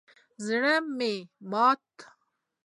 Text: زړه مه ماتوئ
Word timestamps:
زړه 0.45 0.75
مه 0.97 1.11
ماتوئ 1.51 1.99